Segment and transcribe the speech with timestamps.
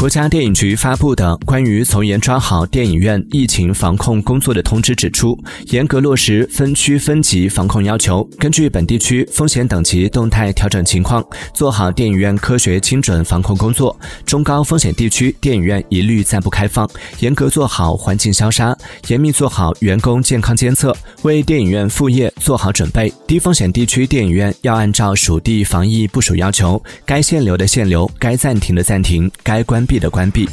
[0.00, 13.94] 国家电影局发布的关于从严抓好电影院疫情防控工作的通知指出，严格落实分区分级防控要求，根据本地区风险等级动态调整情况，做好电影院科学精准防控工作。
[14.24, 16.88] 中高风险地区电影院一律暂不开放，
[17.18, 18.74] 严格做好环境消杀，
[19.08, 23.12] 严密做好员工健康监测，为电影院复业做好准备。
[23.26, 30.48] 低风险地区电影院要按照属地防疫部署要求，该限流的限流，该暂停的暂停，该关闭的关闭。